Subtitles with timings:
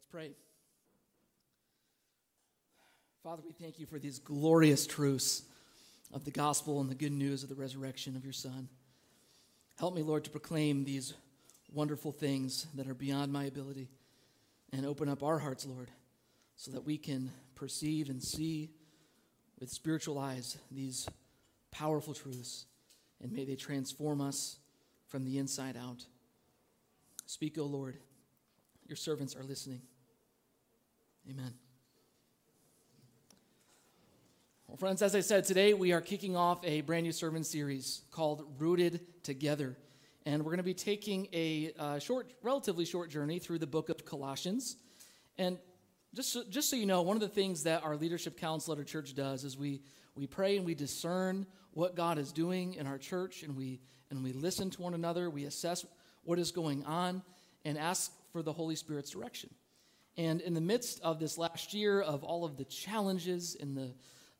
[0.00, 0.30] Let's pray.
[3.22, 5.42] Father, we thank you for these glorious truths
[6.14, 8.70] of the gospel and the good news of the resurrection of your Son.
[9.78, 11.12] Help me, Lord, to proclaim these
[11.70, 13.90] wonderful things that are beyond my ability
[14.72, 15.90] and open up our hearts, Lord,
[16.56, 18.70] so that we can perceive and see
[19.58, 21.10] with spiritual eyes these
[21.72, 22.64] powerful truths,
[23.22, 24.56] and may they transform us
[25.08, 26.06] from the inside out.
[27.26, 27.98] Speak, O Lord.
[28.90, 29.82] Your servants are listening.
[31.30, 31.54] Amen.
[34.66, 38.02] Well, friends, as I said, today we are kicking off a brand new sermon series
[38.10, 39.76] called Rooted Together.
[40.26, 43.90] And we're going to be taking a uh, short, relatively short journey through the book
[43.90, 44.76] of Colossians.
[45.38, 45.56] And
[46.12, 48.78] just so, just so you know, one of the things that our leadership council at
[48.80, 49.82] our church does is we,
[50.16, 53.78] we pray and we discern what God is doing in our church, and we,
[54.10, 55.30] and we listen to one another.
[55.30, 55.86] We assess
[56.24, 57.22] what is going on
[57.64, 59.50] and ask for the Holy Spirit's direction.
[60.16, 63.92] And in the midst of this last year of all of the challenges and the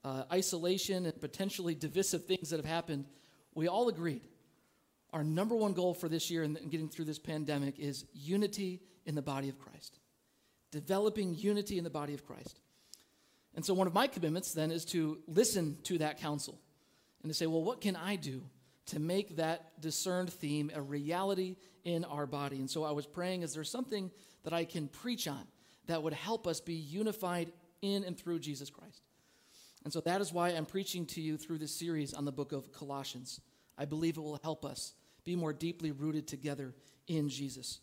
[0.05, 3.05] uh, isolation and potentially divisive things that have happened,
[3.55, 4.23] we all agreed
[5.13, 9.15] our number one goal for this year and getting through this pandemic is unity in
[9.15, 9.99] the body of Christ.
[10.71, 12.61] Developing unity in the body of Christ.
[13.55, 16.61] And so, one of my commitments then is to listen to that counsel
[17.23, 18.43] and to say, well, what can I do
[18.91, 22.59] to make that discerned theme a reality in our body?
[22.59, 24.11] And so, I was praying, is there something
[24.45, 25.45] that I can preach on
[25.87, 29.03] that would help us be unified in and through Jesus Christ?
[29.85, 32.53] And so, that is why I'm preaching to you through this series on the book
[32.53, 33.41] of Colossians.
[33.79, 34.95] I believe it will help us
[35.25, 36.75] be more deeply rooted together
[37.07, 37.81] in Jesus.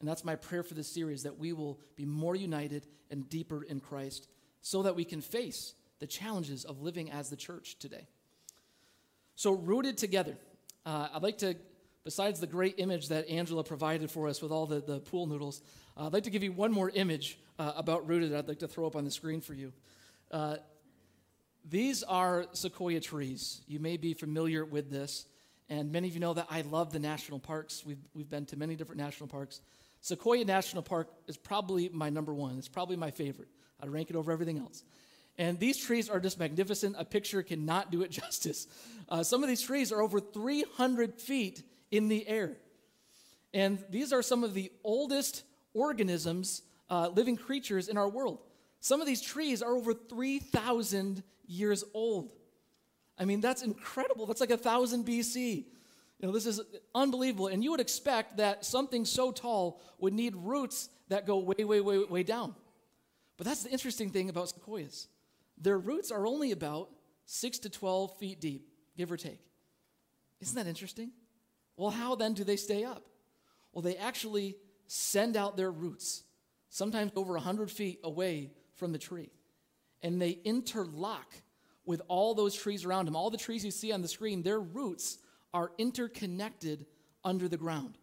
[0.00, 3.62] And that's my prayer for this series that we will be more united and deeper
[3.62, 4.26] in Christ
[4.60, 8.08] so that we can face the challenges of living as the church today.
[9.42, 10.36] So, rooted together.
[10.86, 11.56] Uh, I'd like to,
[12.04, 15.62] besides the great image that Angela provided for us with all the, the pool noodles,
[15.96, 18.60] uh, I'd like to give you one more image uh, about rooted that I'd like
[18.60, 19.72] to throw up on the screen for you.
[20.30, 20.58] Uh,
[21.68, 23.62] these are sequoia trees.
[23.66, 25.26] You may be familiar with this.
[25.68, 27.82] And many of you know that I love the national parks.
[27.84, 29.60] We've, we've been to many different national parks.
[30.02, 32.58] Sequoia National Park is probably my number one.
[32.58, 33.48] It's probably my favorite.
[33.80, 34.84] I'd rank it over everything else.
[35.38, 36.96] And these trees are just magnificent.
[36.98, 38.66] A picture cannot do it justice.
[39.08, 42.56] Uh, some of these trees are over 300 feet in the air.
[43.54, 45.44] And these are some of the oldest
[45.74, 48.38] organisms, uh, living creatures in our world.
[48.80, 52.32] Some of these trees are over 3,000 years old.
[53.18, 54.26] I mean, that's incredible.
[54.26, 55.66] That's like a thousand BC.
[56.18, 56.60] You know, this is
[56.94, 57.48] unbelievable.
[57.48, 61.80] And you would expect that something so tall would need roots that go way, way,
[61.80, 62.54] way, way down.
[63.36, 65.08] But that's the interesting thing about sequoias.
[65.62, 66.90] Their roots are only about
[67.24, 69.40] six to 12 feet deep, give or take.
[70.40, 71.12] Isn't that interesting?
[71.76, 73.06] Well, how then do they stay up?
[73.72, 74.56] Well, they actually
[74.88, 76.24] send out their roots,
[76.68, 79.30] sometimes over 100 feet away from the tree,
[80.02, 81.32] and they interlock
[81.86, 83.16] with all those trees around them.
[83.16, 85.18] All the trees you see on the screen, their roots
[85.54, 86.86] are interconnected
[87.24, 87.98] under the ground.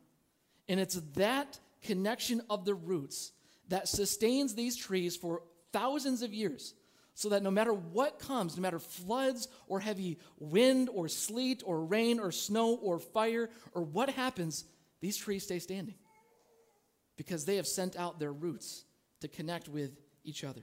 [0.67, 3.31] And it's that connection of the roots
[3.67, 6.73] that sustains these trees for thousands of years.
[7.19, 11.83] So that no matter what comes, no matter floods or heavy wind or sleet or
[11.83, 14.63] rain or snow or fire or what happens,
[15.01, 15.95] these trees stay standing
[17.17, 18.85] because they have sent out their roots
[19.19, 19.91] to connect with
[20.23, 20.61] each other.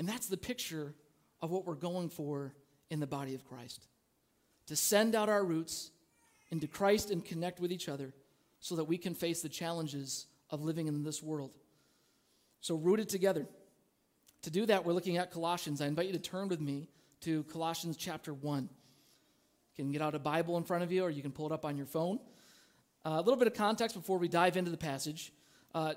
[0.00, 0.96] And that's the picture
[1.40, 2.52] of what we're going for
[2.90, 3.86] in the body of Christ
[4.66, 5.92] to send out our roots
[6.50, 8.12] into Christ and connect with each other
[8.58, 11.52] so that we can face the challenges of living in this world.
[12.60, 13.46] So, rooted together.
[14.42, 15.80] To do that, we're looking at Colossians.
[15.80, 16.88] I invite you to turn with me
[17.22, 18.68] to Colossians chapter 1.
[19.76, 21.52] You can get out a Bible in front of you or you can pull it
[21.52, 22.18] up on your phone.
[23.04, 25.32] Uh, a little bit of context before we dive into the passage.
[25.74, 25.94] Uh,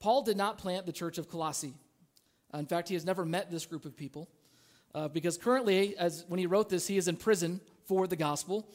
[0.00, 1.74] Paul did not plant the church of Colossae.
[2.52, 4.28] Uh, in fact, he has never met this group of people
[4.94, 8.68] uh, because currently, as when he wrote this, he is in prison for the gospel.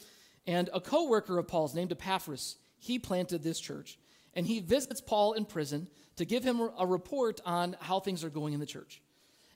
[0.48, 3.98] And a co worker of Paul's named Epaphras, he planted this church.
[4.34, 5.88] And he visits Paul in prison
[6.20, 9.02] to give him a report on how things are going in the church.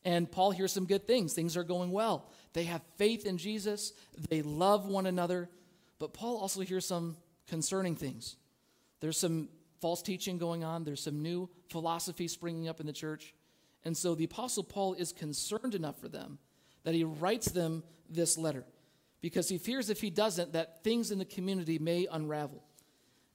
[0.06, 1.34] And Paul hears some good things.
[1.34, 2.30] Things are going well.
[2.54, 3.92] They have faith in Jesus,
[4.30, 5.50] they love one another.
[6.00, 7.18] But Paul also hears some
[7.48, 8.38] concerning things.
[9.02, 9.50] There's some
[9.82, 13.34] false teaching going on, there's some new philosophy springing up in the church.
[13.84, 16.40] And so the Apostle Paul is concerned enough for them
[16.86, 18.64] that he writes them this letter
[19.20, 22.64] because he fears if he doesn't that things in the community may unravel.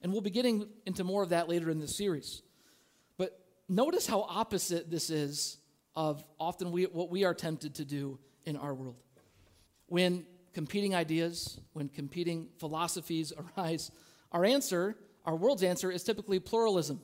[0.01, 2.41] And we'll be getting into more of that later in the series.
[3.69, 5.59] Notice how opposite this is
[5.95, 8.95] of often we, what we are tempted to do in our world.
[9.85, 13.91] When competing ideas, when competing philosophies arise,
[14.31, 16.99] our answer, our world's answer, is typically pluralism.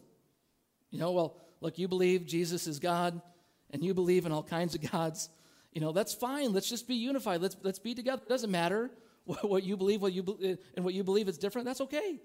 [0.89, 3.21] You know, well, look, you believe Jesus is God
[3.69, 5.29] and you believe in all kinds of gods,
[5.71, 6.51] you know, that's fine.
[6.51, 7.41] Let's just be unified.
[7.41, 8.23] Let's, let's be together.
[8.25, 8.89] It doesn't matter
[9.25, 11.65] what, what you believe, what you and what you believe is different.
[11.65, 12.19] That's okay.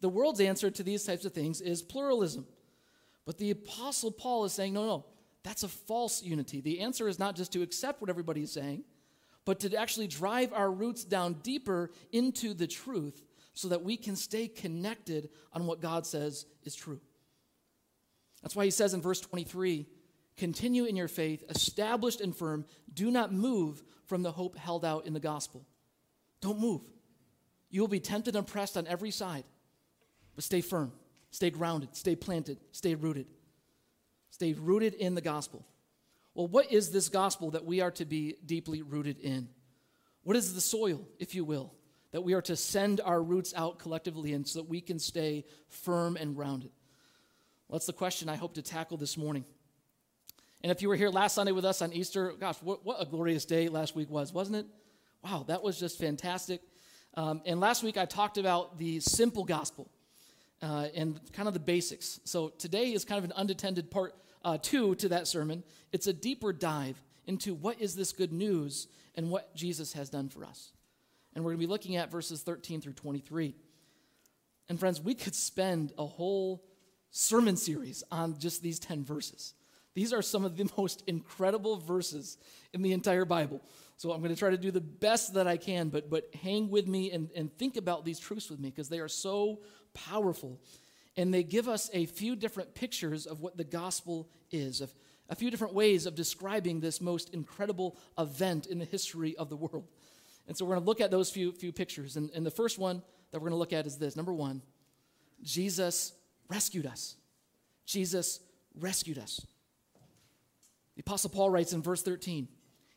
[0.00, 2.44] The world's answer to these types of things is pluralism.
[3.24, 5.04] But the Apostle Paul is saying, no, no,
[5.42, 6.60] that's a false unity.
[6.60, 8.84] The answer is not just to accept what everybody is saying,
[9.44, 13.22] but to actually drive our roots down deeper into the truth
[13.54, 17.00] so that we can stay connected on what God says is true.
[18.42, 19.86] That's why he says in verse 23
[20.36, 22.64] continue in your faith, established and firm.
[22.92, 25.66] Do not move from the hope held out in the gospel.
[26.40, 26.82] Don't move.
[27.70, 29.44] You will be tempted and pressed on every side,
[30.34, 30.92] but stay firm,
[31.32, 33.26] stay grounded, stay planted, stay rooted.
[34.30, 35.66] Stay rooted in the gospel.
[36.34, 39.48] Well, what is this gospel that we are to be deeply rooted in?
[40.22, 41.74] What is the soil, if you will,
[42.12, 45.44] that we are to send our roots out collectively in so that we can stay
[45.68, 46.70] firm and grounded?
[47.68, 49.44] Well, that's the question I hope to tackle this morning.
[50.62, 53.04] And if you were here last Sunday with us on Easter, gosh, what, what a
[53.04, 54.66] glorious day last week was, wasn't it?
[55.22, 56.62] Wow, that was just fantastic.
[57.14, 59.90] Um, and last week I talked about the simple gospel
[60.62, 62.20] uh, and kind of the basics.
[62.24, 64.14] So today is kind of an unattended part
[64.44, 65.62] uh, two to that sermon.
[65.92, 70.28] It's a deeper dive into what is this good news and what Jesus has done
[70.28, 70.72] for us.
[71.34, 73.54] And we're going to be looking at verses 13 through 23.
[74.68, 76.64] And friends, we could spend a whole
[77.10, 79.54] sermon series on just these 10 verses.
[79.94, 82.38] These are some of the most incredible verses
[82.72, 83.60] in the entire Bible.
[83.96, 86.70] So I'm going to try to do the best that I can, but, but hang
[86.70, 89.60] with me and, and think about these truths with me because they are so
[89.94, 90.60] powerful.
[91.16, 94.92] And they give us a few different pictures of what the gospel is, of
[95.28, 99.56] a few different ways of describing this most incredible event in the history of the
[99.56, 99.88] world.
[100.48, 102.16] And so we're going to look at those few, few pictures.
[102.16, 104.62] And, and the first one that we're going to look at is this number one,
[105.42, 106.12] Jesus
[106.48, 107.16] rescued us.
[107.86, 108.40] Jesus
[108.78, 109.46] rescued us.
[110.96, 112.48] The Apostle Paul writes in verse 13,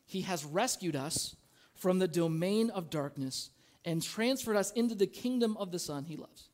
[0.05, 1.35] He has rescued us
[1.73, 3.49] from the domain of darkness
[3.83, 6.49] and transferred us into the kingdom of the Son he loves.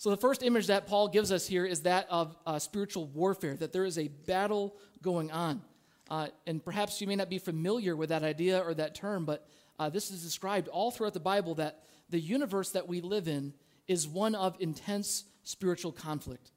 [0.00, 3.54] So, the first image that Paul gives us here is that of uh, spiritual warfare,
[3.56, 5.60] that there is a battle going on.
[6.08, 9.46] Uh, and perhaps you may not be familiar with that idea or that term, but
[9.78, 13.52] uh, this is described all throughout the Bible that the universe that we live in
[13.88, 16.50] is one of intense spiritual conflict.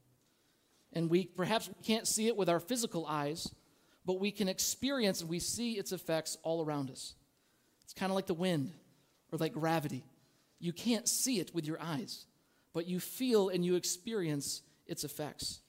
[0.93, 3.53] And we perhaps can't see it with our physical eyes,
[4.05, 7.13] but we can experience and we see its effects all around us.
[7.83, 8.71] It's kind of like the wind
[9.33, 10.05] or like gravity.
[10.59, 12.25] You can't see it with your eyes
[12.73, 15.61] but you feel and you experience its effects.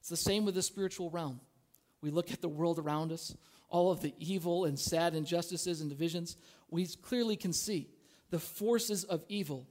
[0.00, 1.40] It's the same with the spiritual realm.
[2.00, 3.36] We look at the world around us,
[3.68, 6.36] all of the evil and sad injustices and divisions.
[6.70, 7.88] We clearly can see
[8.30, 9.66] the forces of evil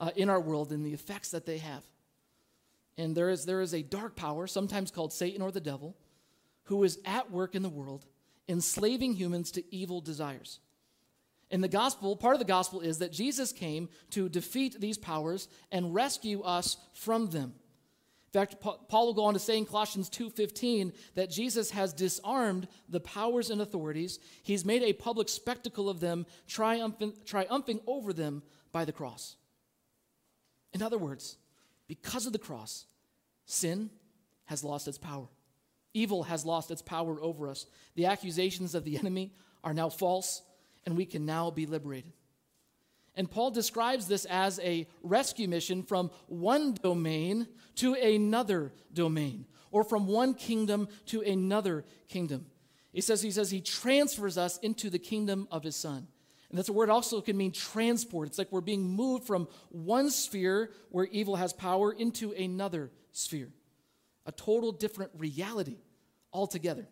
[0.00, 1.84] uh, in our world and the effects that they have.
[2.96, 5.96] And there is, there is a dark power, sometimes called Satan or the devil,
[6.64, 8.04] who is at work in the world,
[8.48, 10.60] enslaving humans to evil desires.
[11.50, 15.48] In the gospel, part of the gospel is that Jesus came to defeat these powers
[15.72, 17.54] and rescue us from them.
[18.34, 22.68] In fact, Paul will go on to say in Colossians 2:15 that Jesus has disarmed
[22.86, 24.18] the powers and authorities.
[24.42, 29.36] He's made a public spectacle of them, triumphing, triumphing over them by the cross.
[30.74, 31.38] In other words,
[31.86, 32.84] because of the cross,
[33.46, 33.90] sin
[34.44, 35.28] has lost its power.
[35.94, 37.64] Evil has lost its power over us.
[37.94, 39.32] The accusations of the enemy
[39.64, 40.42] are now false
[40.88, 42.14] and we can now be liberated.
[43.14, 49.84] And Paul describes this as a rescue mission from one domain to another domain, or
[49.84, 52.46] from one kingdom to another kingdom.
[52.90, 56.08] He says he says he transfers us into the kingdom of his son.
[56.48, 58.28] And that's a word also can mean transport.
[58.28, 63.50] It's like we're being moved from one sphere where evil has power into another sphere.
[64.24, 65.76] A total different reality
[66.32, 66.88] altogether.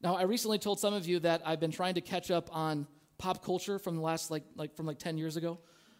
[0.00, 2.86] Now, I recently told some of you that I've been trying to catch up on
[3.18, 5.58] pop culture from the last, like, like from like 10 years ago.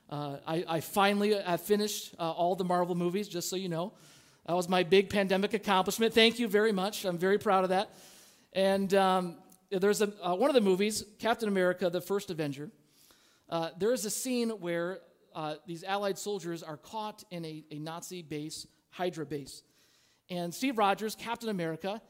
[0.08, 3.92] Uh, I, I, finally have finished uh, all the Marvel movies, just so you know.
[4.46, 6.14] That was my big pandemic accomplishment.
[6.14, 7.04] Thank you very much.
[7.04, 7.90] I'm very proud of that.
[8.54, 9.36] And um,
[9.70, 12.70] there's a, uh, one of the movies, Captain America, the first Avenger.
[13.50, 15.00] Uh, there is a scene where
[15.34, 19.62] uh, these Allied soldiers are caught in a, a Nazi base, Hydra base.
[20.30, 22.00] And Steve Rogers, Captain America,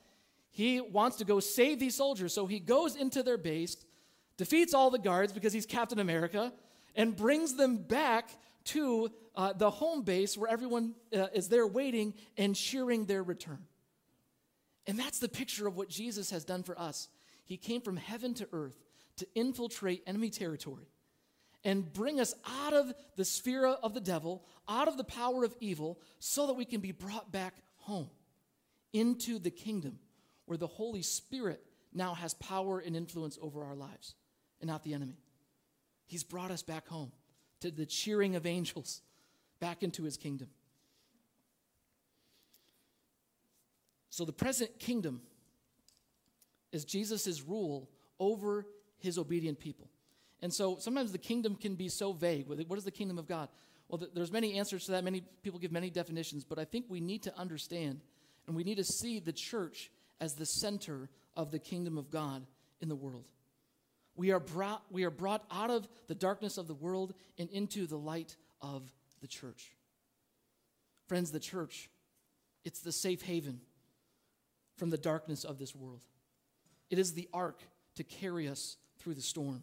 [0.59, 2.35] he wants to go save these soldiers.
[2.35, 3.77] So he goes into their base,
[4.37, 6.53] defeats all the guards because he's Captain America,
[6.97, 8.29] and brings them back
[8.65, 13.67] to uh, the home base where everyone uh, is there waiting and cheering their return.
[14.89, 17.09] And that's the picture of what Jesus has done for us.
[17.45, 18.83] He came from heaven to earth
[19.19, 20.89] to infiltrate enemy territory
[21.63, 22.35] and bring us
[22.65, 26.55] out of the sphere of the devil, out of the power of evil, so that
[26.55, 28.11] we can be brought back home
[28.93, 30.01] into the kingdom
[30.49, 31.63] where the Holy Spirit
[31.93, 34.15] now has power and influence over our lives
[34.61, 35.19] and not the enemy.
[36.07, 37.13] He's brought us back home
[37.61, 39.03] to the cheering of angels,
[39.61, 40.49] back into his kingdom.
[44.11, 45.21] So the present kingdom
[46.73, 47.89] is Jesus' rule
[48.19, 48.67] over
[48.99, 49.89] his obedient people.
[50.41, 52.47] And so sometimes the kingdom can be so vague.
[52.49, 53.49] What is the kingdom of God?
[53.89, 55.05] Well, there's many answers to that.
[55.05, 58.01] Many people give many definitions, but I think we need to understand
[58.47, 59.91] and we need to see the church
[60.21, 62.47] as the center of the kingdom of God
[62.81, 63.25] in the world.
[64.17, 67.87] We are brought, we are brought out of the darkness of the world and into
[67.87, 68.83] the light of
[69.21, 69.77] the church.
[71.07, 71.89] Friends, the church,
[72.65, 73.61] it's the safe haven
[74.77, 76.03] from the darkness of this world.
[76.91, 77.63] It is the ark
[77.95, 79.63] to carry us through the storm.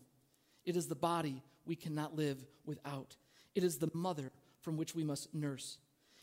[0.66, 3.16] It is the body we cannot live without.
[3.56, 4.32] It is the mother
[4.62, 5.78] from which we must nurse.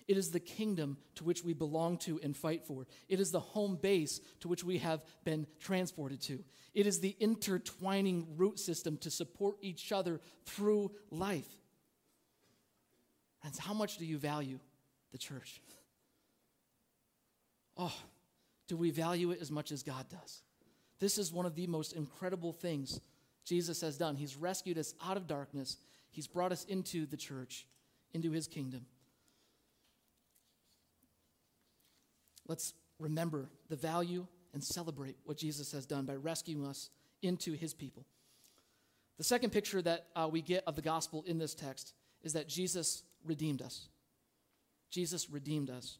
[0.08, 2.86] It is the kingdom to which we belong to and fight for.
[3.08, 6.44] It is the home base to which we have been transported to.
[6.74, 11.48] It is the intertwining root system to support each other through life.
[13.40, 14.58] Friends, how much do you value
[15.10, 15.60] the church?
[17.76, 17.94] Oh,
[18.68, 20.42] do we value it as much as God does?
[21.00, 23.00] This is one of the most incredible things
[23.44, 24.14] Jesus has done.
[24.16, 25.76] He's rescued us out of darkness,
[26.10, 27.66] He's brought us into the church,
[28.12, 28.86] into His kingdom.
[32.46, 36.90] Let's remember the value and celebrate what Jesus has done by rescuing us
[37.22, 38.04] into his people.
[39.18, 42.48] The second picture that uh, we get of the gospel in this text is that
[42.48, 43.88] Jesus redeemed us.
[44.90, 45.98] Jesus redeemed us.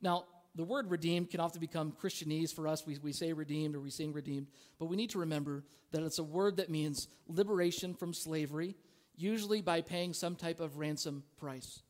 [0.00, 2.86] Now, the word redeemed can often become Christianese for us.
[2.86, 4.46] We, we say redeemed or we sing redeemed,
[4.78, 8.74] but we need to remember that it's a word that means liberation from slavery,
[9.14, 11.82] usually by paying some type of ransom price.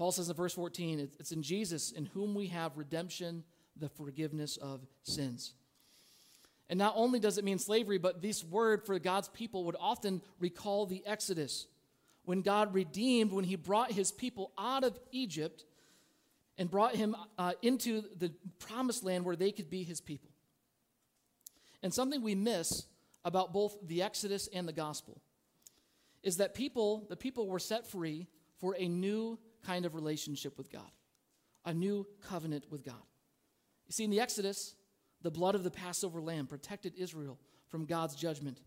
[0.00, 3.44] Paul says in verse 14, it's in Jesus in whom we have redemption,
[3.76, 5.52] the forgiveness of sins.
[6.70, 10.22] And not only does it mean slavery, but this word for God's people would often
[10.38, 11.66] recall the Exodus.
[12.24, 15.66] When God redeemed, when he brought his people out of Egypt
[16.56, 20.30] and brought him uh, into the promised land where they could be his people.
[21.82, 22.86] And something we miss
[23.22, 25.20] about both the Exodus and the gospel
[26.22, 28.28] is that people, the people were set free
[28.60, 30.90] for a new kind of relationship with God,
[31.64, 33.02] a new covenant with God.
[33.86, 34.74] You see, in the Exodus,
[35.22, 37.38] the blood of the Passover lamb protected Israel
[37.68, 38.60] from God's judgment.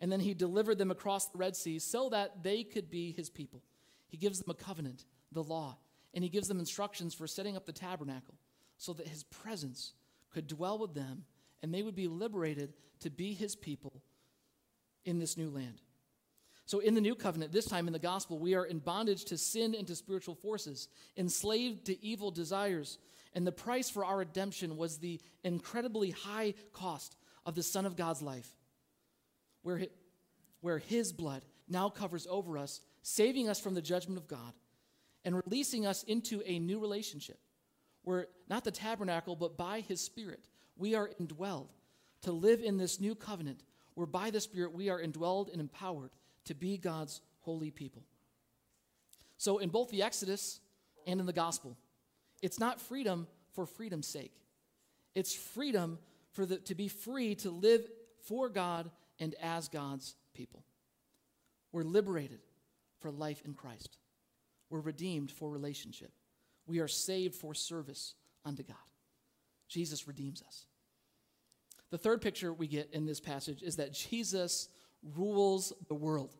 [0.00, 3.30] And then he delivered them across the Red Sea so that they could be his
[3.30, 3.62] people.
[4.08, 5.78] He gives them a covenant, the law,
[6.12, 8.34] and he gives them instructions for setting up the tabernacle
[8.76, 9.92] so that his presence
[10.32, 11.24] could dwell with them
[11.62, 14.02] and they would be liberated to be his people
[15.04, 15.80] in this new land.
[16.66, 19.38] So, in the new covenant, this time in the gospel, we are in bondage to
[19.38, 22.98] sin and to spiritual forces, enslaved to evil desires.
[23.34, 27.96] And the price for our redemption was the incredibly high cost of the Son of
[27.96, 28.48] God's life,
[29.62, 29.82] where,
[30.60, 34.54] where his blood now covers over us, saving us from the judgment of God
[35.24, 37.38] and releasing us into a new relationship,
[38.02, 41.68] where not the tabernacle, but by his Spirit, we are indwelled
[42.22, 43.62] to live in this new covenant,
[43.94, 46.10] where by the Spirit we are indwelled and empowered
[46.44, 48.02] to be God's holy people.
[49.36, 50.60] So, in both the Exodus
[51.06, 51.76] and in the gospel,
[52.42, 54.32] it's not freedom for freedom's sake.
[55.14, 55.98] It's freedom
[56.32, 57.88] for the, to be free to live
[58.26, 60.64] for God and as God's people.
[61.72, 62.40] We're liberated
[63.00, 63.98] for life in Christ.
[64.70, 66.12] We're redeemed for relationship.
[66.66, 68.76] We are saved for service unto God.
[69.68, 70.66] Jesus redeems us.
[71.90, 74.68] The third picture we get in this passage is that Jesus
[75.16, 76.34] rules the world.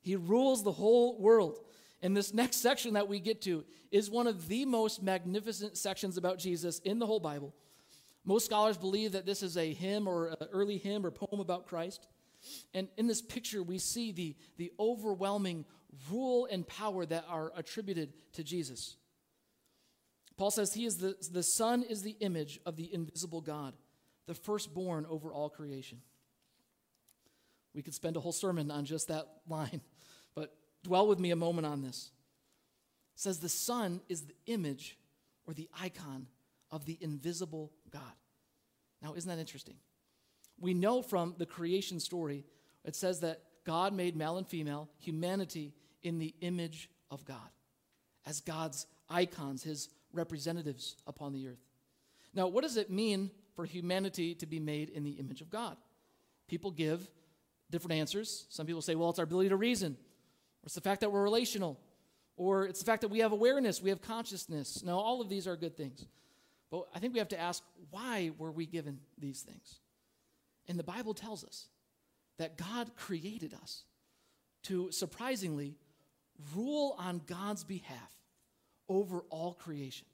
[0.00, 1.58] He rules the whole world.
[2.02, 6.16] And this next section that we get to is one of the most magnificent sections
[6.16, 7.54] about Jesus in the whole Bible.
[8.24, 11.66] Most scholars believe that this is a hymn or an early hymn or poem about
[11.66, 12.06] Christ.
[12.74, 15.64] And in this picture, we see the, the overwhelming
[16.10, 18.96] rule and power that are attributed to Jesus.
[20.36, 23.74] Paul says he is the, the Son is the image of the invisible God,
[24.26, 26.00] the firstborn over all creation.
[27.74, 29.80] We could spend a whole sermon on just that line,
[30.34, 32.10] but dwell with me a moment on this.
[33.14, 34.98] It says the Son is the image
[35.46, 36.26] or the icon
[36.70, 38.02] of the invisible God.
[39.02, 39.76] Now, isn't that interesting?
[40.60, 42.44] We know from the creation story,
[42.84, 47.36] it says that God made male and female, humanity, in the image of God,
[48.26, 51.64] as God's icons, his representatives upon the earth.
[52.34, 55.76] Now, what does it mean for humanity to be made in the image of God?
[56.48, 57.08] People give
[57.72, 58.46] different answers.
[58.50, 59.96] Some people say, well, it's our ability to reason,
[60.62, 61.80] or it's the fact that we're relational,
[62.36, 64.84] or it's the fact that we have awareness, we have consciousness.
[64.84, 66.06] Now, all of these are good things.
[66.70, 69.80] But I think we have to ask why were we given these things?
[70.68, 71.66] And the Bible tells us
[72.38, 73.84] that God created us
[74.64, 75.74] to surprisingly
[76.54, 78.12] rule on God's behalf
[78.88, 80.06] over all creation.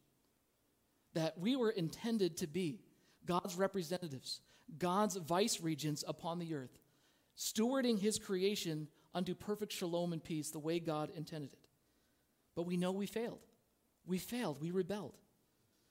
[1.14, 2.80] That we were intended to be
[3.24, 4.40] God's representatives,
[4.78, 6.78] God's vice regents upon the earth,
[7.38, 11.68] stewarding his creation unto perfect shalom and peace the way God intended it.
[12.54, 13.46] But we know we failed.
[14.06, 14.60] We failed.
[14.60, 15.16] We rebelled.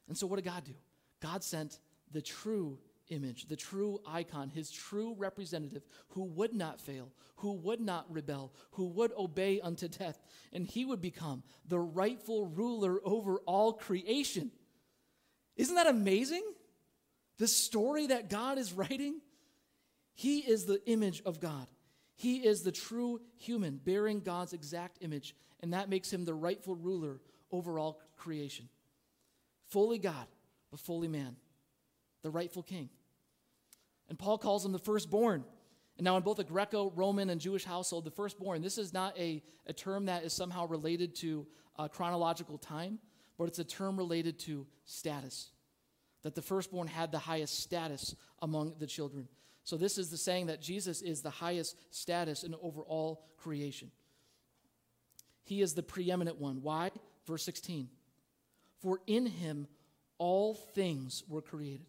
[0.08, 0.74] And so what did God do?
[1.22, 1.80] God sent
[2.12, 7.80] the true image, the true icon, his true representative who would not fail, who would
[7.80, 13.40] not rebel, who would obey unto death, and he would become the rightful ruler over
[13.46, 14.52] all creation.
[15.56, 16.44] Isn't that amazing?
[17.38, 19.22] The story that God is writing?
[20.18, 21.68] He is the image of God.
[22.16, 26.74] He is the true human, bearing God's exact image, and that makes him the rightful
[26.74, 27.22] ruler
[27.52, 28.68] over all creation.
[29.68, 30.26] Fully God,
[30.72, 31.36] but fully man,
[32.24, 32.90] the rightful king.
[34.10, 35.44] And Paul calls him the firstborn.
[35.98, 39.16] And now, in both a Greco Roman and Jewish household, the firstborn, this is not
[39.20, 41.46] a, a term that is somehow related to
[41.78, 42.98] uh, chronological time,
[43.38, 45.52] but it's a term related to status.
[46.24, 49.28] That the firstborn had the highest status among the children.
[49.68, 53.92] So, this is the saying that Jesus is the highest status in over all creation.
[55.44, 56.62] He is the preeminent one.
[56.62, 56.92] Why?
[57.26, 57.90] Verse 16.
[58.82, 59.68] For in him
[60.18, 61.86] all things were created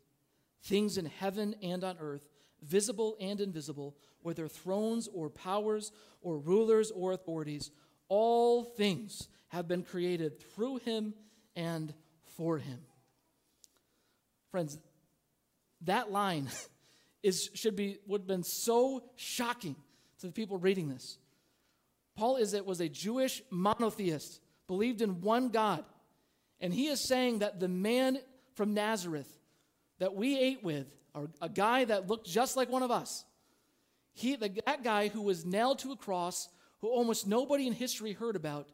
[0.64, 2.28] things in heaven and on earth,
[2.62, 7.70] visible and invisible, whether thrones or powers or rulers or authorities,
[8.08, 11.14] all things have been created through him
[11.54, 11.94] and
[12.36, 12.80] for him.
[14.50, 14.76] Friends,
[15.82, 16.48] that line
[17.22, 19.76] is, should be, would have been so shocking
[20.20, 21.18] to the people reading this.
[22.16, 25.84] Paul is it was a Jewish monotheist, believed in one God.
[26.60, 28.18] And he is saying that the man
[28.54, 29.32] from Nazareth
[29.98, 33.24] that we ate with, or a guy that looked just like one of us,
[34.12, 36.48] he, that guy who was nailed to a cross,
[36.80, 38.68] who almost nobody in history heard about,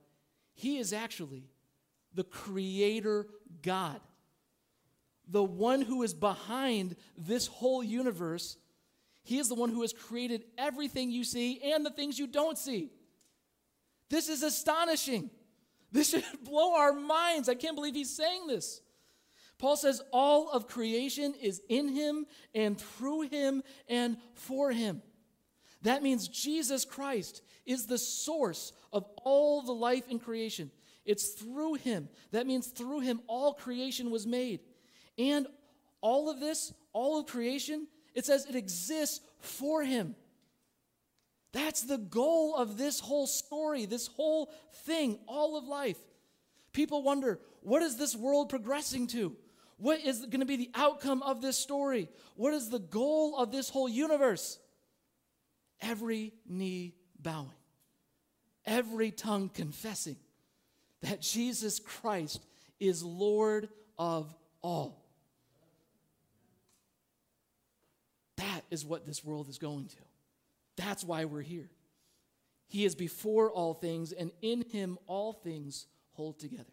[0.55, 1.45] he is actually
[2.15, 3.27] the creator
[3.63, 4.01] God.
[5.29, 8.57] The one who is behind this whole universe.
[9.23, 12.59] He is the one who has created everything you see and the things you don't
[12.59, 12.91] see.
[14.11, 15.31] This is astonishing.
[15.93, 17.49] This should blow our minds.
[17.49, 18.81] I can't believe he's saying this.
[19.59, 25.01] Paul says all of creation is in him and through him and for him.
[25.83, 30.71] That means Jesus Christ is the source of all the life in creation.
[31.05, 32.09] It's through him.
[32.33, 34.61] That means through him all creation was made.
[35.19, 35.47] And
[36.01, 40.15] all of this, all of creation, it says it exists for him.
[41.53, 44.53] That's the goal of this whole story, this whole
[44.85, 45.99] thing, all of life.
[46.73, 49.37] People wonder, what is this world progressing to?
[49.77, 52.09] What is going to be the outcome of this story?
[52.35, 54.59] What is the goal of this whole universe?
[55.81, 57.51] Every knee bowing,
[58.67, 60.17] every tongue confessing
[61.03, 62.45] that Jesus Christ
[62.81, 65.04] is Lord of all.
[68.37, 70.03] That is what this world is going to.
[70.77, 71.71] That's why we're here.
[72.67, 76.73] He is before all things, and in him all things hold together.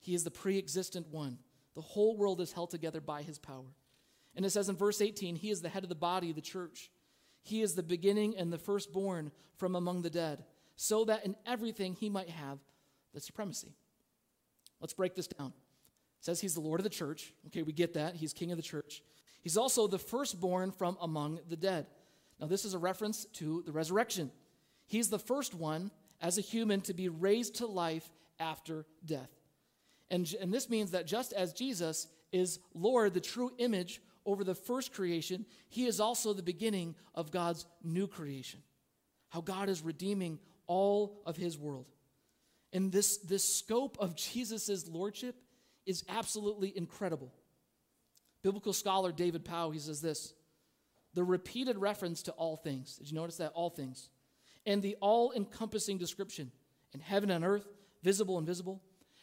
[0.00, 1.38] He is the pre existent one
[1.74, 3.74] the whole world is held together by his power.
[4.36, 6.90] And it says in verse 18, He is the head of the body, the church.
[7.42, 10.44] He is the beginning and the firstborn from among the dead,
[10.76, 12.58] so that in everything he might have
[13.12, 13.74] the supremacy.
[14.80, 15.48] Let's break this down.
[15.48, 17.32] It says he's the Lord of the church.
[17.48, 18.16] Okay, we get that.
[18.16, 19.02] He's king of the church.
[19.44, 21.86] He's also the firstborn from among the dead.
[22.40, 24.32] Now, this is a reference to the resurrection.
[24.86, 29.28] He's the first one as a human to be raised to life after death.
[30.10, 34.54] And, and this means that just as Jesus is Lord, the true image over the
[34.54, 38.60] first creation, he is also the beginning of God's new creation.
[39.28, 41.86] How God is redeeming all of his world.
[42.72, 45.36] And this, this scope of Jesus' lordship
[45.84, 47.30] is absolutely incredible.
[48.44, 50.34] Biblical scholar David Pao, he says this
[51.14, 52.96] the repeated reference to all things.
[52.96, 53.52] Did you notice that?
[53.54, 54.10] All things.
[54.66, 56.52] And the all encompassing description
[56.92, 57.66] in heaven and earth,
[58.02, 58.80] visible and visible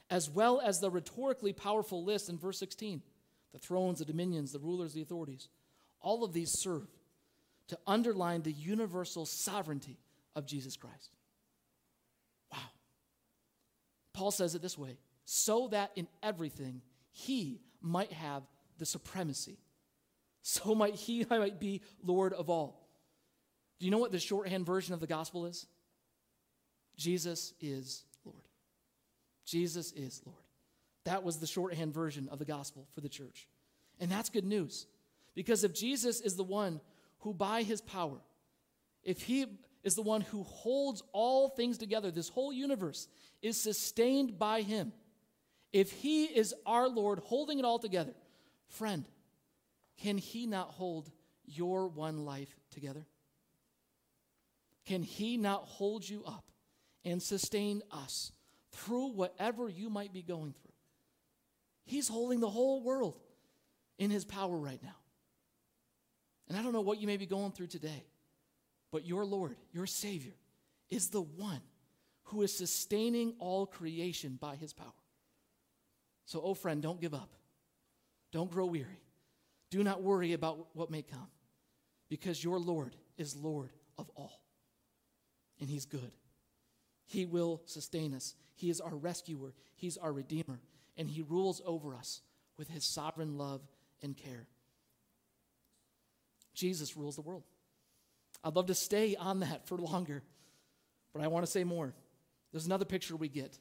[0.10, 3.02] as well as the rhetorically powerful list in verse 16
[3.54, 5.50] the thrones, the dominions, the rulers, the authorities.
[6.00, 6.88] All of these serve
[7.68, 9.98] to underline the universal sovereignty
[10.36, 11.12] of Jesus Christ.
[12.52, 12.60] Wow.
[14.14, 16.82] Paul says it this way so that in everything
[17.12, 18.44] he might have
[18.82, 19.60] the supremacy,
[20.42, 22.90] so might he I might be Lord of all.
[23.80, 25.68] Do you know what the shorthand version of the gospel is?
[26.98, 28.42] Jesus is Lord.
[29.46, 30.44] Jesus is Lord.
[31.06, 33.48] That was the shorthand version of the gospel for the church.
[34.00, 34.88] And that's good news.
[35.36, 36.82] Because if Jesus is the one
[37.20, 38.18] who, by his power,
[39.04, 39.46] if he
[39.84, 43.08] is the one who holds all things together, this whole universe
[43.44, 44.92] is sustained by him.
[45.72, 48.14] If he is our Lord holding it all together,
[48.72, 49.06] friend,
[50.02, 51.12] can he not hold
[51.46, 53.06] your one life together?
[54.86, 56.46] Can he not hold you up
[57.06, 58.32] and sustain us
[58.72, 60.74] through whatever you might be going through?
[61.86, 63.20] He's holding the whole world
[63.98, 64.96] in his power right now.
[66.48, 68.06] And I don't know what you may be going through today,
[68.92, 70.34] but your Lord, your Savior,
[70.90, 71.62] is the one
[72.24, 74.88] who is sustaining all creation by his power.
[76.26, 77.30] So, oh friend, don't give up.
[78.32, 79.02] Don't grow weary.
[79.70, 81.28] Do not worry about what may come,
[82.10, 84.42] because your Lord is Lord of all,
[85.60, 86.12] and he's good.
[87.08, 88.36] He will sustain us.
[88.56, 90.62] He is our rescuer, He's our redeemer,
[90.96, 92.22] and He rules over us
[92.58, 93.62] with His sovereign love
[94.02, 94.48] and care.
[96.54, 97.44] Jesus rules the world.
[98.44, 100.24] I'd love to stay on that for longer,
[101.14, 101.94] but I want to say more.
[102.52, 103.58] There's another picture we get.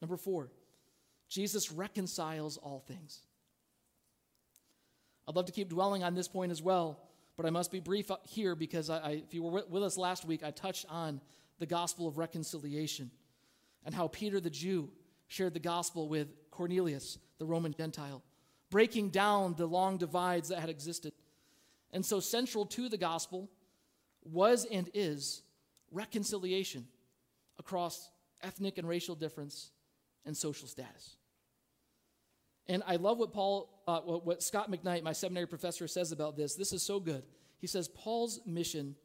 [0.00, 0.50] Number four,
[1.28, 3.20] Jesus reconciles all things.
[5.28, 7.00] I'd love to keep dwelling on this point as well,
[7.36, 10.24] but I must be brief here because I, I, if you were with us last
[10.24, 11.20] week, I touched on
[11.58, 13.10] the gospel of reconciliation
[13.84, 14.90] and how Peter the Jew
[15.28, 18.22] shared the gospel with Cornelius, the Roman Gentile,
[18.70, 21.12] breaking down the long divides that had existed.
[21.92, 23.50] And so, central to the gospel
[24.24, 25.42] was and is
[25.90, 26.86] reconciliation
[27.58, 28.10] across
[28.42, 29.70] ethnic and racial difference
[30.24, 31.16] and social status.
[32.68, 36.36] And I love what Paul, uh, what, what Scot McKnight, my seminary professor, says about
[36.36, 36.54] this.
[36.54, 37.24] This is so good.
[37.58, 38.96] He says Paul's mission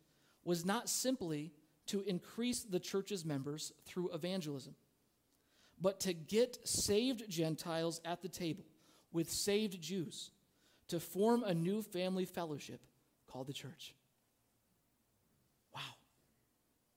[0.44, 1.52] was not simply
[1.88, 4.76] to increase the church's members through evangelism,
[5.82, 8.66] but to get saved Gentiles at the table
[9.12, 10.32] with saved Jews
[10.90, 12.82] to form a new family fellowship
[13.28, 13.94] called the church.
[15.74, 15.82] Wow.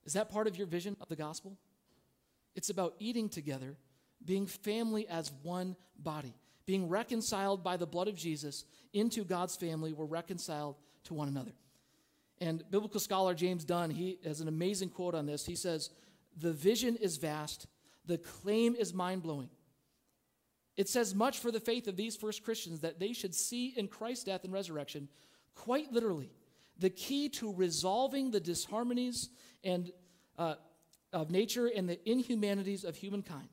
[0.05, 1.57] Is that part of your vision of the gospel?
[2.55, 3.77] It's about eating together,
[4.23, 6.33] being family as one body,
[6.65, 9.93] being reconciled by the blood of Jesus into God's family.
[9.93, 11.51] We're reconciled to one another.
[12.39, 15.45] And biblical scholar James Dunn, he has an amazing quote on this.
[15.45, 15.89] He says,
[16.37, 17.67] The vision is vast,
[18.05, 19.49] the claim is mind blowing.
[20.77, 23.87] It says much for the faith of these first Christians that they should see in
[23.87, 25.09] Christ's death and resurrection,
[25.53, 26.31] quite literally,
[26.79, 29.27] the key to resolving the disharmonies
[29.63, 29.91] and
[30.37, 30.55] uh,
[31.13, 33.49] of nature and the inhumanities of humankind.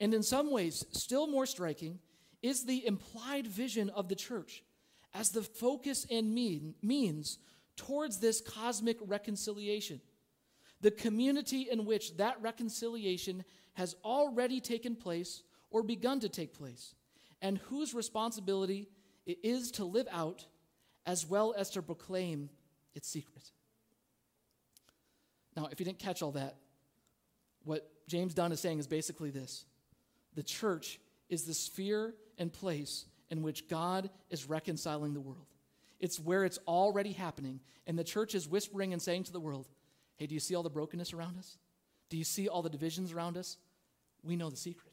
[0.00, 1.98] And in some ways, still more striking
[2.42, 4.62] is the implied vision of the church
[5.14, 7.38] as the focus and mean, means
[7.76, 10.00] towards this cosmic reconciliation.
[10.80, 16.94] The community in which that reconciliation has already taken place or begun to take place,
[17.42, 18.88] and whose responsibility
[19.26, 20.46] it is to live out
[21.04, 22.48] as well as to proclaim
[22.94, 23.50] its secret.
[25.56, 26.56] Now, if you didn't catch all that,
[27.64, 29.64] what James Dunn is saying is basically this
[30.34, 30.98] the church
[31.28, 35.46] is the sphere and place in which God is reconciling the world.
[36.00, 37.60] It's where it's already happening.
[37.86, 39.68] And the church is whispering and saying to the world,
[40.16, 41.58] hey, do you see all the brokenness around us?
[42.08, 43.56] Do you see all the divisions around us?
[44.22, 44.92] We know the secret.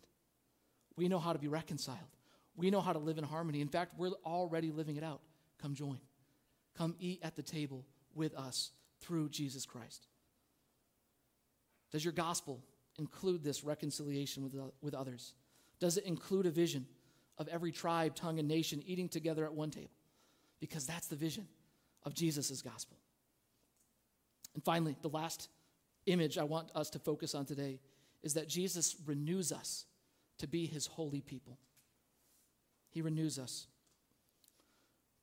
[0.98, 2.00] We know how to be reconciled.
[2.56, 3.62] We know how to live in harmony.
[3.62, 5.22] In fact, we're already living it out.
[5.62, 6.00] Come join.
[6.78, 10.08] Come eat at the table with us through Jesus Christ.
[11.92, 12.62] Does your gospel
[12.98, 15.34] include this reconciliation with, uh, with others?
[15.80, 16.86] Does it include a vision
[17.38, 19.89] of every tribe, tongue, and nation eating together at one table?
[20.60, 21.48] because that's the vision
[22.04, 22.98] of Jesus' gospel.
[24.54, 25.50] And finally, the last
[26.06, 27.80] image I want us to focus on today
[28.24, 29.86] is that Jesus renews us
[30.39, 31.58] to be his holy people.
[32.89, 33.67] He renews us.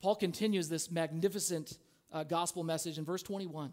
[0.01, 1.79] Paul continues this magnificent
[2.13, 3.73] uh, gospel message in verse 21.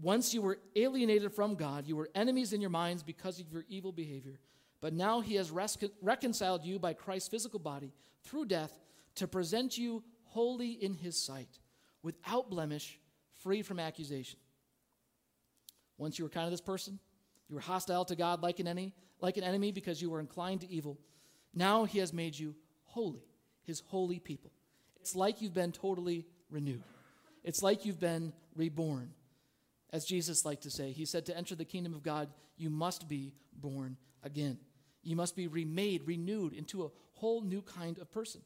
[0.00, 3.64] Once you were alienated from God, you were enemies in your minds because of your
[3.68, 4.38] evil behavior.
[4.82, 8.78] But now he has reconciled you by Christ's physical body through death
[9.14, 11.60] to present you holy in his sight,
[12.02, 12.98] without blemish,
[13.42, 14.38] free from accusation.
[15.98, 16.98] Once you were kind of this person,
[17.48, 20.62] you were hostile to God like an enemy, like an enemy because you were inclined
[20.62, 20.98] to evil.
[21.54, 23.22] Now he has made you holy,
[23.62, 24.50] his holy people.
[25.00, 26.82] It's like you've been totally renewed.
[27.44, 29.10] It's like you've been reborn.
[29.92, 33.08] As Jesus liked to say, he said, To enter the kingdom of God, you must
[33.08, 34.58] be born again.
[35.02, 38.40] You must be remade, renewed into a whole new kind of person.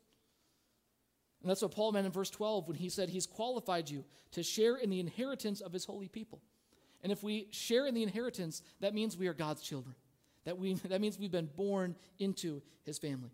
[1.42, 4.42] And that's what Paul meant in verse 12 when he said he's qualified you to
[4.42, 6.40] share in the inheritance of his holy people.
[7.02, 9.94] And if we share in the inheritance, that means we are God's children.
[10.44, 13.30] That, we, that means we've been born into his family.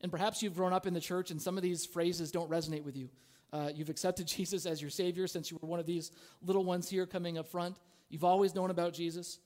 [0.00, 2.84] And perhaps you've grown up in the church and some of these phrases don't resonate
[2.84, 3.08] with you.
[3.52, 6.12] Uh, you've accepted Jesus as your Savior since you were one of these
[6.42, 7.76] little ones here coming up front.
[8.08, 9.38] You've always known about Jesus.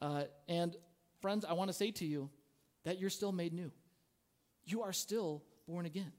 [0.00, 0.76] Uh, and
[1.20, 2.30] friends, I want to say to you
[2.84, 3.70] that you're still made new.
[4.64, 6.12] You are still born again.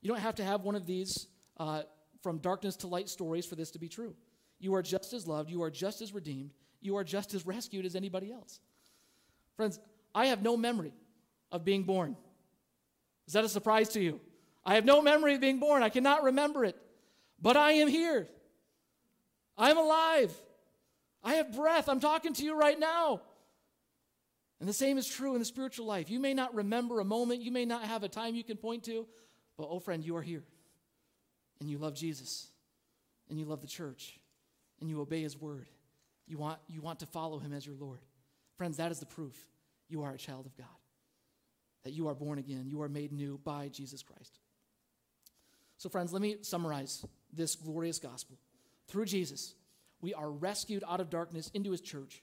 [0.00, 1.82] You don't have to have one of these uh,
[2.22, 4.14] from darkness to light stories for this to be true.
[4.58, 7.84] You are just as loved, you are just as redeemed, you are just as rescued
[7.84, 8.60] as anybody else.
[9.56, 9.78] Friends,
[10.14, 10.92] I have no memory
[11.50, 12.16] of being born.
[13.26, 14.20] Is that a surprise to you?
[14.64, 15.82] I have no memory of being born.
[15.82, 16.76] I cannot remember it.
[17.40, 18.28] But I am here.
[19.56, 20.32] I am alive.
[21.22, 21.88] I have breath.
[21.88, 23.20] I'm talking to you right now.
[24.62, 26.08] And the same is true in the spiritual life.
[26.08, 28.84] You may not remember a moment, you may not have a time you can point
[28.84, 29.08] to,
[29.58, 30.44] but oh, friend, you are here.
[31.58, 32.46] And you love Jesus.
[33.28, 34.20] And you love the church.
[34.80, 35.66] And you obey his word.
[36.28, 37.98] You want, you want to follow him as your Lord.
[38.56, 39.34] Friends, that is the proof
[39.88, 40.68] you are a child of God.
[41.82, 42.66] That you are born again.
[42.68, 44.38] You are made new by Jesus Christ.
[45.76, 48.38] So, friends, let me summarize this glorious gospel.
[48.86, 49.54] Through Jesus,
[50.00, 52.22] we are rescued out of darkness into his church.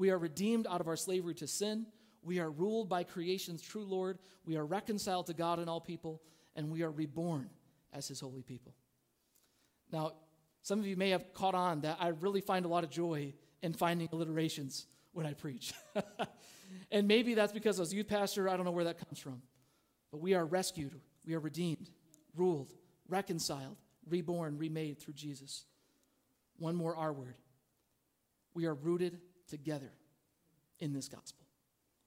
[0.00, 1.84] We are redeemed out of our slavery to sin.
[2.22, 4.18] We are ruled by creation's true Lord.
[4.46, 6.22] We are reconciled to God and all people.
[6.56, 7.50] And we are reborn
[7.92, 8.74] as his holy people.
[9.92, 10.12] Now,
[10.62, 13.34] some of you may have caught on that I really find a lot of joy
[13.60, 15.74] in finding alliterations when I preach.
[16.90, 19.42] and maybe that's because as youth pastor, I don't know where that comes from.
[20.10, 21.90] But we are rescued, we are redeemed,
[22.34, 22.72] ruled,
[23.06, 23.76] reconciled,
[24.08, 25.66] reborn, remade through Jesus.
[26.56, 27.34] One more R word.
[28.54, 29.92] We are rooted together
[30.78, 31.46] in this gospel.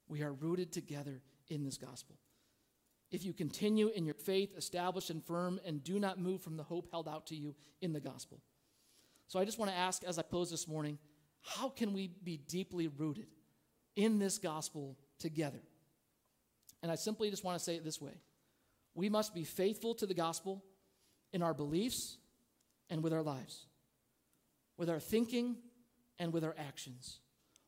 [0.08, 2.18] We are rooted together in this gospel.
[3.12, 6.64] If you continue in your faith, established and firm, and do not move from the
[6.64, 8.42] hope held out to you in the gospel.
[9.28, 10.98] So I just want to ask as I close this morning
[11.44, 13.28] how can we be deeply rooted
[13.96, 15.62] in this gospel together?
[16.82, 18.14] And I simply just want to say it this way
[18.96, 20.64] we must be faithful to the gospel
[21.32, 22.18] in our beliefs
[22.90, 23.66] and with our lives,
[24.78, 25.56] with our thinking
[26.20, 27.20] and with our actions,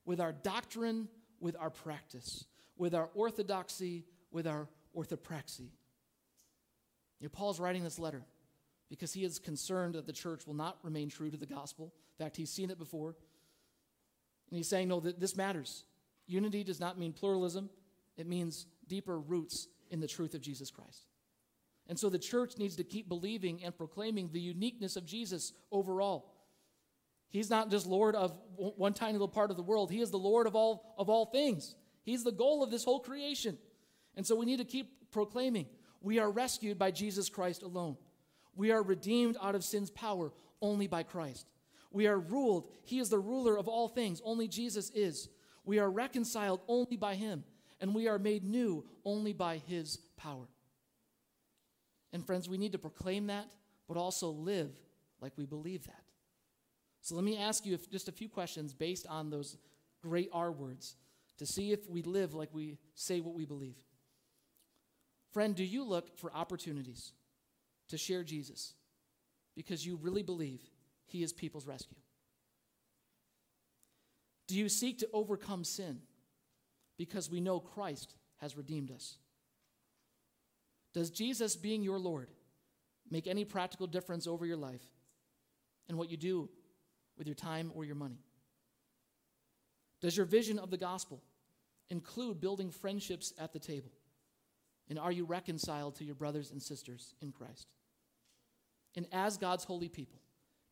[0.06, 1.08] with our doctrine,
[1.39, 2.46] with our practice,
[2.78, 5.70] with our orthodoxy, with our orthopraxy.
[7.20, 8.24] You know, Paul's writing this letter
[8.89, 11.94] because he is concerned that the church will not remain true to the gospel.
[12.18, 13.15] In fact, he's seen it before.
[14.50, 15.86] And he's saying, no, this matters.
[16.28, 17.70] Unity does not mean pluralism,
[18.18, 21.08] it means deeper roots in the truth of Jesus Christ.
[21.88, 26.32] And so the church needs to keep believing and proclaiming the uniqueness of Jesus overall.
[27.36, 30.17] He's not just Lord of one tiny little part of the world, He is the
[30.17, 31.76] Lord of all, of all things.
[32.06, 33.58] He's the goal of this whole creation.
[34.15, 35.65] And so we need to keep proclaiming
[36.00, 37.98] we are rescued by Jesus Christ alone.
[38.56, 41.48] We are redeemed out of sin's power only by Christ.
[41.91, 42.69] We are ruled.
[42.84, 44.21] He is the ruler of all things.
[44.24, 45.28] Only Jesus is.
[45.65, 47.43] We are reconciled only by Him.
[47.82, 50.48] And we are made new only by His power.
[52.13, 53.52] And friends, we need to proclaim that,
[53.89, 54.71] but also live
[55.19, 56.06] like we believe that.
[57.06, 59.58] So let me ask you just a few questions based on those
[60.02, 60.96] great R words
[61.38, 63.78] to see if we live like we say what we believe.
[65.32, 67.13] Friend, do you look for opportunities
[67.89, 68.74] to share Jesus
[69.56, 70.62] because you really believe
[71.06, 72.00] he is people's rescue?
[74.48, 76.00] Do you seek to overcome sin
[76.98, 79.18] because we know Christ has redeemed us?
[80.96, 82.32] Does Jesus being your Lord
[83.12, 84.89] make any practical difference over your life
[85.88, 86.50] and what you do
[87.17, 88.19] with your time or your money?
[90.01, 91.21] Does your vision of the gospel
[91.89, 93.91] include building friendships at the table?
[94.89, 97.67] And are you reconciled to your brothers and sisters in Christ?
[98.95, 100.19] And as God's holy people,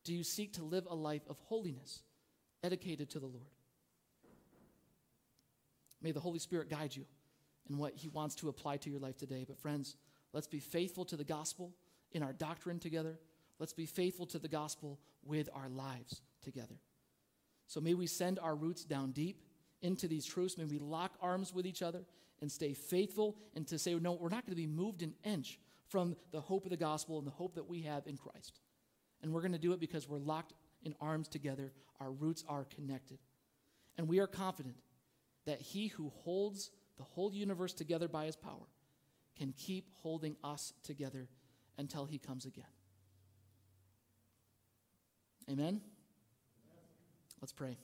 [0.04, 2.02] do you seek to live a life of holiness
[2.62, 3.50] dedicated to the Lord?
[6.00, 7.04] May the Holy Spirit guide you
[7.68, 9.44] in what He wants to apply to your life today.
[9.48, 9.96] But, friends,
[10.34, 11.72] Let's be faithful to the gospel
[12.10, 13.18] in our doctrine together.
[13.60, 16.76] Let's be faithful to the gospel with our lives together.
[17.66, 19.42] So may we send our roots down deep
[19.82, 20.56] into these truths.
[20.56, 22.04] May we lock arms with each other
[22.40, 25.58] and stay faithful and to say, no, we're not going to be moved an inch
[25.88, 28.60] from the hope of the gospel and the hope that we have in Christ.
[29.22, 31.72] And we're going to do it because we're locked in arms together.
[32.00, 33.18] Our roots are connected.
[33.96, 34.76] And we are confident
[35.46, 38.68] that he who holds the whole universe together by his power
[39.36, 41.28] can keep holding us together
[41.78, 42.64] until he comes again.
[45.50, 45.80] Amen?
[47.44, 47.76] Let's pray.